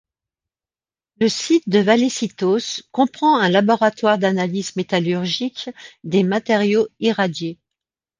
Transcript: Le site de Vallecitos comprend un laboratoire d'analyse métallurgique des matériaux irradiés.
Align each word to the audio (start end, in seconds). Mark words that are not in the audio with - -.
Le 1.19 1.29
site 1.29 1.69
de 1.69 1.77
Vallecitos 1.77 2.81
comprend 2.91 3.37
un 3.37 3.49
laboratoire 3.49 4.17
d'analyse 4.17 4.75
métallurgique 4.75 5.69
des 6.03 6.23
matériaux 6.23 6.87
irradiés. 6.99 7.59